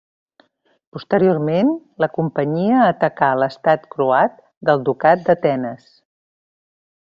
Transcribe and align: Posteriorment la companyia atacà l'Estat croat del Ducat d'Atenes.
Posteriorment 0.95 1.69
la 2.05 2.09
companyia 2.15 2.79
atacà 2.85 3.29
l'Estat 3.43 3.87
croat 3.93 4.41
del 4.71 4.83
Ducat 4.89 5.25
d'Atenes. 5.29 5.89